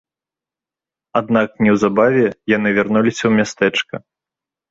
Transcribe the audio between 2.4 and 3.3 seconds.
яны вярнуліся